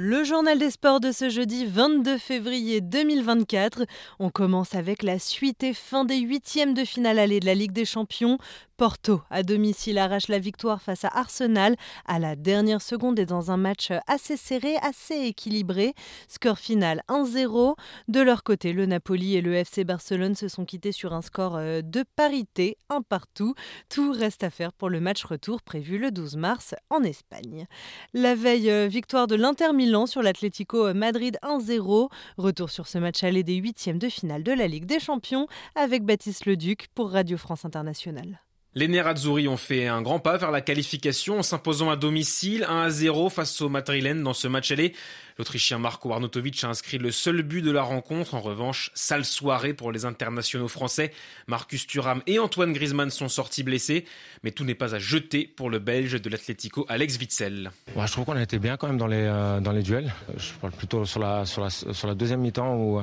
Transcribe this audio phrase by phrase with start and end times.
[0.00, 3.84] Le journal des sports de ce jeudi 22 février 2024.
[4.20, 7.72] On commence avec la suite et fin des huitièmes de finale allée de la Ligue
[7.72, 8.38] des Champions.
[8.78, 11.74] Porto, à domicile, arrache la victoire face à Arsenal
[12.06, 15.94] à la dernière seconde et dans un match assez serré, assez équilibré.
[16.28, 17.74] Score final 1-0.
[18.06, 21.56] De leur côté, le Napoli et le FC Barcelone se sont quittés sur un score
[21.56, 23.56] euh, de parité, un partout.
[23.88, 27.66] Tout reste à faire pour le match retour prévu le 12 mars en Espagne.
[28.14, 32.10] La veille, euh, victoire de l'Inter Milan sur l'Atlético Madrid 1-0.
[32.36, 36.04] Retour sur ce match aller des huitièmes de finale de la Ligue des Champions avec
[36.04, 38.38] Baptiste Leduc pour Radio France Internationale.
[38.78, 42.82] Les Nerazzurri ont fait un grand pas vers la qualification en s'imposant à domicile 1
[42.82, 44.94] à 0 face au Madrilène dans ce match aller.
[45.38, 48.34] L'Autrichien Marco Arnautovic a inscrit le seul but de la rencontre.
[48.34, 51.12] En revanche, sale soirée pour les internationaux français.
[51.46, 54.04] Marcus Thuram et Antoine Griezmann sont sortis blessés.
[54.42, 57.70] Mais tout n'est pas à jeter pour le Belge de l'Atlético, Alex Witzel.
[57.96, 60.12] je trouve qu'on a été bien quand même dans les, euh, dans les duels.
[60.36, 63.02] Je parle plutôt sur la, sur la, deuxième mi-temps où, euh,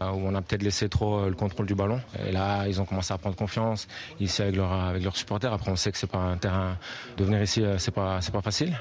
[0.00, 2.00] où on a peut-être laissé trop euh, le contrôle du ballon.
[2.26, 3.88] Et là, ils ont commencé à prendre confiance
[4.20, 5.52] ici avec, leur, avec leurs supporters.
[5.52, 6.76] Après, on sait que c'est pas un terrain.
[7.16, 8.76] De venir ici, c'est pas, c'est pas facile.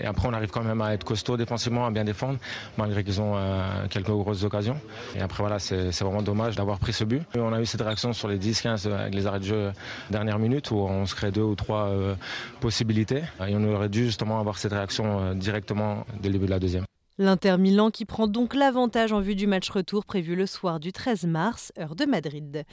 [0.00, 2.38] et après, on arrive quand même à être costaud défensivement, à bien défendre
[2.76, 4.80] malgré qu'ils ont euh, quelques grosses occasions.
[5.16, 7.22] Et après, voilà, c'est vraiment dommage d'avoir pris ce but.
[7.36, 9.72] on a eu cette réaction sur les 10-15 avec les arrêts de jeu
[10.10, 12.14] dernière minute où on se crée deux ou trois euh,
[12.60, 13.22] possibilités.
[13.46, 16.58] Et on aurait dû justement avoir cette réaction euh, directement dès le début de la
[16.58, 16.87] deuxième.
[17.20, 20.92] L'Inter Milan qui prend donc l'avantage en vue du match retour prévu le soir du
[20.92, 22.64] 13 mars, heure de Madrid.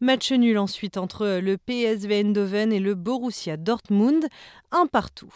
[0.00, 4.26] Match nul ensuite entre le PSV Eindhoven et le Borussia Dortmund,
[4.72, 5.32] un partout.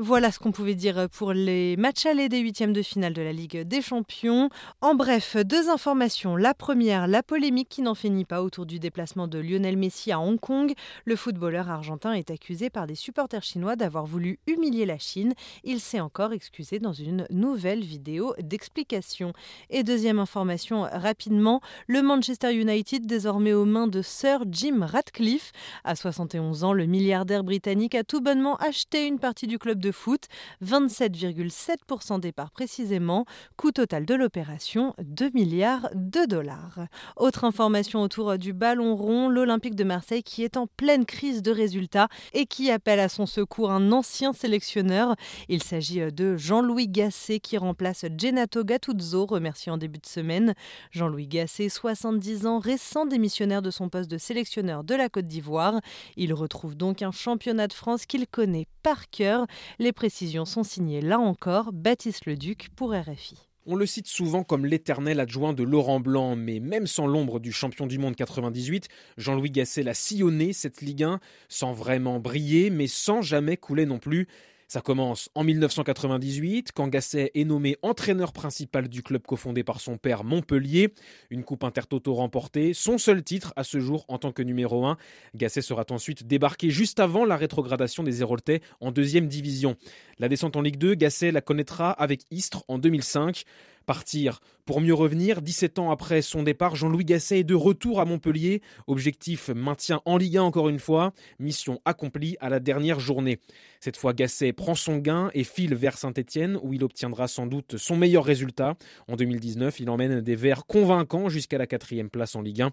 [0.00, 3.32] Voilà ce qu'on pouvait dire pour les matchs allés des huitièmes de finale de la
[3.32, 4.48] Ligue des Champions.
[4.80, 6.36] En bref, deux informations.
[6.36, 10.20] La première, la polémique qui n'en finit pas autour du déplacement de Lionel Messi à
[10.20, 10.72] Hong Kong.
[11.04, 15.34] Le footballeur argentin est accusé par des supporters chinois d'avoir voulu humilier la Chine.
[15.64, 19.32] Il s'est encore excusé dans une nouvelle vidéo d'explication.
[19.68, 25.50] Et deuxième information rapidement, le Manchester United désormais aux mains de Sir Jim Ratcliffe.
[25.82, 29.87] À 71 ans, le milliardaire britannique a tout bonnement acheté une partie du club de
[29.92, 30.26] foot,
[30.64, 33.24] 27,7% des parts précisément,
[33.56, 36.80] coût total de l'opération 2 milliards de dollars.
[37.16, 41.50] Autre information autour du ballon rond, l'Olympique de Marseille qui est en pleine crise de
[41.50, 45.14] résultats et qui appelle à son secours un ancien sélectionneur.
[45.48, 50.54] Il s'agit de Jean-Louis Gasset qui remplace Genato Gattuso, remercié en début de semaine.
[50.90, 55.80] Jean-Louis Gasset, 70 ans, récent démissionnaire de son poste de sélectionneur de la Côte d'Ivoire.
[56.16, 59.46] Il retrouve donc un championnat de France qu'il connaît par cœur.
[59.80, 63.36] Les précisions sont signées là encore Baptiste Leduc pour RFI.
[63.64, 67.52] On le cite souvent comme l'éternel adjoint de Laurent Blanc, mais même sans l'ombre du
[67.52, 68.88] champion du monde 98,
[69.18, 74.00] Jean-Louis Gasset l'a sillonné cette Ligue 1, sans vraiment briller, mais sans jamais couler non
[74.00, 74.26] plus.
[74.70, 79.96] Ça commence en 1998, quand Gasset est nommé entraîneur principal du club cofondé par son
[79.96, 80.92] père Montpellier.
[81.30, 84.98] Une coupe intertoto remportée, son seul titre à ce jour en tant que numéro 1.
[85.34, 89.76] Gasset sera ensuite débarqué juste avant la rétrogradation des Héroltais en deuxième division.
[90.18, 93.44] La descente en Ligue 2, Gasset la connaîtra avec Istres en 2005
[93.88, 95.40] partir pour mieux revenir.
[95.40, 98.60] 17 ans après son départ, Jean-Louis Gasset est de retour à Montpellier.
[98.86, 101.14] Objectif maintien en Ligue 1 encore une fois.
[101.38, 103.40] Mission accomplie à la dernière journée.
[103.80, 107.78] Cette fois, Gasset prend son gain et file vers Saint-Etienne où il obtiendra sans doute
[107.78, 108.76] son meilleur résultat.
[109.08, 112.72] En 2019, il emmène des Verts convaincants jusqu'à la quatrième place en Ligue 1.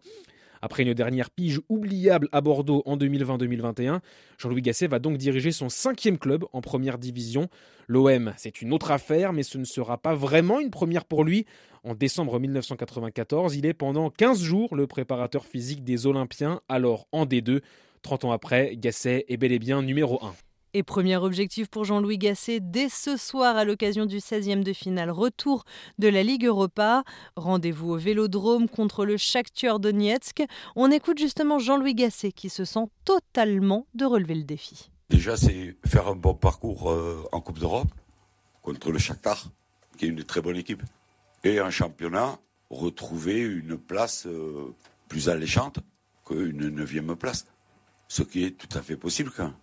[0.65, 3.99] Après une dernière pige oubliable à Bordeaux en 2020-2021,
[4.39, 7.49] Jean-Louis Gasset va donc diriger son cinquième club en première division.
[7.87, 11.45] L'OM, c'est une autre affaire, mais ce ne sera pas vraiment une première pour lui.
[11.83, 17.27] En décembre 1994, il est pendant 15 jours le préparateur physique des Olympiens, alors en
[17.27, 17.61] D2.
[18.01, 20.33] 30 ans après, Gasset est bel et bien numéro 1.
[20.77, 25.09] Et premier objectif pour Jean-Louis Gasset dès ce soir à l'occasion du 16e de finale
[25.09, 25.63] retour
[25.99, 27.05] de la Ligue Europa.
[27.37, 30.43] Rendez-vous au Vélodrome contre le Shakhtar Donetsk.
[30.75, 34.91] On écoute justement Jean-Louis Gasset qui se sent totalement de relever le défi.
[35.09, 37.87] Déjà, c'est faire un bon parcours euh, en Coupe d'Europe
[38.61, 39.45] contre le Shakhtar,
[39.97, 40.83] qui est une très bonne équipe.
[41.45, 42.37] Et en championnat,
[42.69, 44.75] retrouver une place euh,
[45.07, 45.79] plus alléchante
[46.25, 47.47] qu'une neuvième place.
[48.09, 49.53] Ce qui est tout à fait possible quand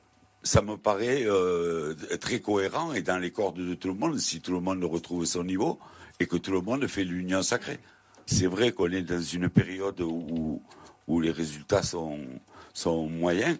[0.42, 4.40] ça me paraît euh, très cohérent et dans les cordes de tout le monde, si
[4.40, 5.78] tout le monde retrouve son niveau
[6.20, 7.78] et que tout le monde fait l'union sacrée.
[8.26, 10.62] C'est vrai qu'on est dans une période où,
[11.06, 12.18] où les résultats sont,
[12.72, 13.58] sont moyens,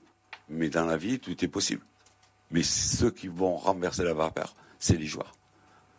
[0.48, 1.82] mais dans la vie, tout est possible.
[2.50, 5.32] Mais ceux qui vont renverser la vapeur, c'est les joueurs.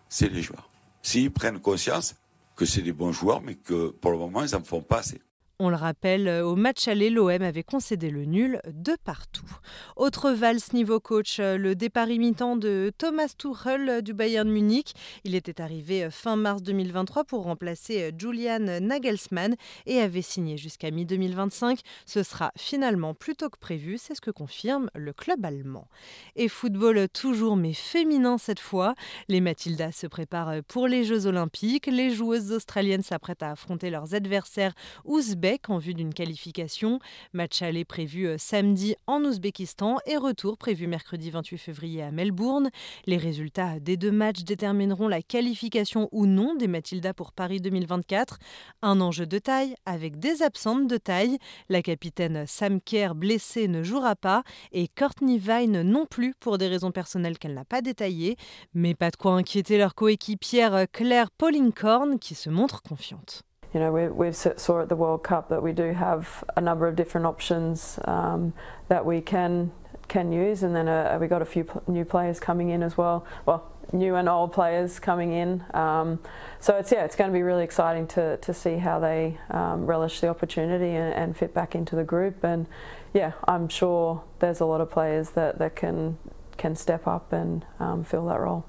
[0.09, 0.69] C'est les joueurs.
[1.01, 2.15] S'ils prennent conscience
[2.55, 5.21] que c'est des bons joueurs, mais que pour le moment, ils n'en font pas assez.
[5.65, 9.49] On le rappelle, au match aller, l'OM avait concédé le nul de partout.
[9.95, 14.93] Autre valse niveau coach, le départ imitant de Thomas Tuchel du Bayern Munich.
[15.23, 19.55] Il était arrivé fin mars 2023 pour remplacer Julian Nagelsmann
[19.85, 21.79] et avait signé jusqu'à mi-2025.
[22.05, 25.87] Ce sera finalement plus tôt que prévu, c'est ce que confirme le club allemand.
[26.35, 28.95] Et football toujours mais féminin cette fois.
[29.29, 31.87] Les Matildas se préparent pour les Jeux Olympiques.
[31.87, 34.73] Les joueuses australiennes s'apprêtent à affronter leurs adversaires
[35.05, 36.99] ouzbeks en vue d'une qualification.
[37.31, 42.69] Match aller prévu euh, samedi en Ouzbékistan et retour prévu mercredi 28 février à Melbourne.
[43.05, 48.39] Les résultats des deux matchs détermineront la qualification ou non des Matildas pour Paris 2024.
[48.81, 51.37] Un enjeu de taille avec des absentes de taille.
[51.69, 56.67] La capitaine Sam Kerr blessée ne jouera pas et Courtney Vine non plus pour des
[56.67, 58.35] raisons personnelles qu'elle n'a pas détaillées.
[58.73, 63.43] Mais pas de quoi inquiéter leur coéquipière Claire Paulinghorn qui se montre confiante.
[63.73, 66.87] You know, we, we saw at the World Cup that we do have a number
[66.87, 68.53] of different options um,
[68.87, 69.71] that we can
[70.09, 73.25] can use, and then uh, we got a few new players coming in as well.
[73.45, 75.63] Well, new and old players coming in.
[75.73, 76.19] Um,
[76.59, 79.85] so it's yeah, it's going to be really exciting to to see how they um,
[79.85, 82.43] relish the opportunity and, and, fit back into the group.
[82.43, 82.67] And
[83.13, 86.17] yeah, I'm sure there's a lot of players that that can
[86.57, 88.65] can step up and um, fill that role.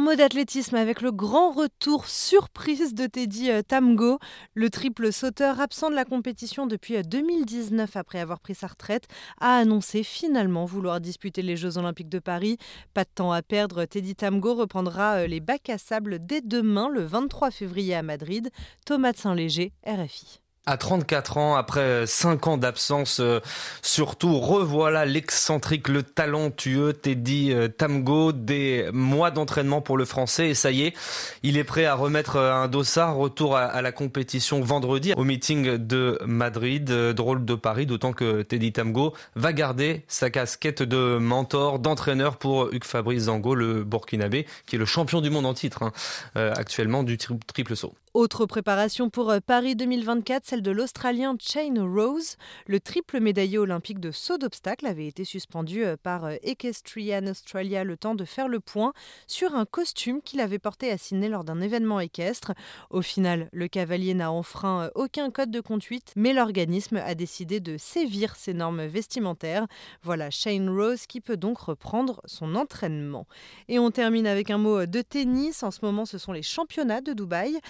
[0.00, 4.18] Un mot d'athlétisme avec le grand retour surprise de Teddy euh, Tamgo,
[4.54, 9.08] le triple sauteur absent de la compétition depuis 2019 euh, après avoir pris sa retraite,
[9.42, 12.56] a annoncé finalement vouloir disputer les Jeux Olympiques de Paris.
[12.94, 16.88] Pas de temps à perdre, Teddy Tamgo reprendra euh, les bacs à sable dès demain,
[16.88, 18.48] le 23 février à Madrid.
[18.86, 20.40] Thomas Saint-Léger, RFI.
[20.66, 23.40] À 34 ans, après 5 ans d'absence, euh,
[23.80, 30.50] surtout revoilà l'excentrique, le talentueux Teddy euh, Tamgo, des mois d'entraînement pour le français.
[30.50, 30.94] Et ça y est,
[31.42, 35.78] il est prêt à remettre euh, un dossard, retour à, la compétition vendredi au meeting
[35.78, 41.78] de Madrid, drôle de Paris, d'autant que Teddy Tamgo va garder sa casquette de mentor,
[41.78, 45.84] d'entraîneur pour Hugues Fabrice Zango, le Burkinabé, qui est le champion du monde en titre
[45.84, 45.92] hein,
[46.34, 47.94] actuellement du triple saut.
[48.12, 52.38] Autre préparation pour Paris 2024, celle de l'Australien Shane Rose.
[52.66, 57.84] Le triple médaillé olympique de saut d'obstacle avait été suspendu euh, par euh, Equestrian Australia
[57.84, 58.94] le temps de faire le point
[59.28, 62.52] sur un costume qu'il avait porté à Sydney lors d'un événement équestre.
[62.90, 67.60] Au final, le cavalier n'a enfreint euh, aucun code de conduite, mais l'organisme a décidé
[67.60, 69.68] de sévir ses normes vestimentaires.
[70.02, 73.28] Voilà Shane Rose qui peut donc reprendre son entraînement.
[73.68, 75.62] Et on termine avec un mot de tennis.
[75.62, 77.60] En ce moment, ce sont les championnats de Dubaï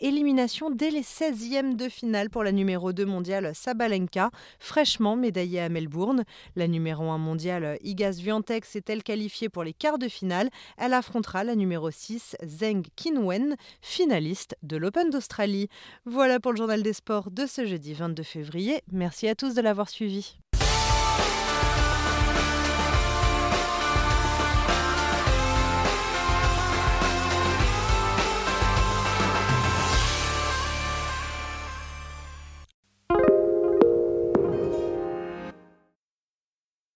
[0.00, 5.68] élimination dès les 16e de finale pour la numéro 2 mondiale Sabalenka, fraîchement médaillée à
[5.68, 6.24] Melbourne.
[6.56, 10.50] La numéro 1 mondiale Igas Viantek s'est-elle qualifiée pour les quarts de finale.
[10.76, 15.68] Elle affrontera la numéro 6 Zeng Qinwen, finaliste de l'Open d'Australie.
[16.04, 18.82] Voilà pour le journal des sports de ce jeudi 22 février.
[18.92, 20.38] Merci à tous de l'avoir suivi.